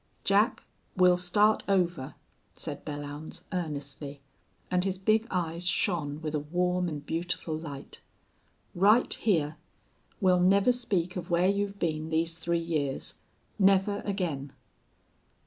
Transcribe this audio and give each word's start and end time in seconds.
"Jack, 0.23 0.63
we'll 0.97 1.15
start 1.15 1.61
over," 1.67 2.15
said 2.55 2.83
Belllounds, 2.83 3.43
earnestly, 3.53 4.19
and 4.71 4.83
his 4.83 4.97
big 4.97 5.27
eyes 5.29 5.67
shone 5.67 6.19
with 6.23 6.33
a 6.33 6.39
warm 6.39 6.89
and 6.89 7.05
beautiful 7.05 7.55
light. 7.55 8.01
"Right 8.73 9.13
hyar. 9.13 9.57
We'll 10.19 10.39
never 10.39 10.71
speak 10.71 11.17
of 11.17 11.29
where 11.29 11.47
you've 11.49 11.77
been 11.77 12.09
these 12.09 12.39
three 12.39 12.57
years. 12.57 13.19
Never 13.59 13.99
again!" 14.03 14.53